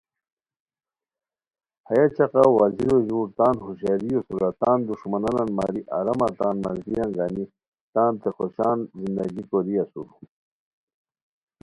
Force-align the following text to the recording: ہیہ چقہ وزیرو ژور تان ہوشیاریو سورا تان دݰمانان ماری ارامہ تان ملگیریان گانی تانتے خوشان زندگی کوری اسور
ہیہ 1.87 2.05
چقہ 2.15 2.43
وزیرو 2.59 2.97
ژور 3.07 3.27
تان 3.37 3.55
ہوشیاریو 3.65 4.19
سورا 4.27 4.49
تان 4.61 4.79
دݰمانان 4.87 5.47
ماری 5.57 5.81
ارامہ 5.97 6.27
تان 6.39 6.55
ملگیریان 6.63 7.09
گانی 7.17 7.43
تانتے 7.93 8.29
خوشان 8.35 8.77
زندگی 9.01 9.43
کوری 9.49 9.73
اسور 9.81 10.07